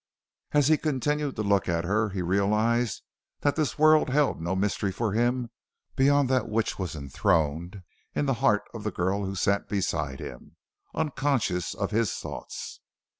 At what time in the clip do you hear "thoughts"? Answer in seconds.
12.15-12.79